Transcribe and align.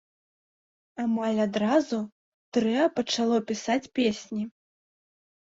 Амаль 1.03 1.41
адразу 1.47 1.99
трыа 2.57 2.85
пачало 2.97 3.37
пісаць 3.53 3.91
песні. 4.01 4.43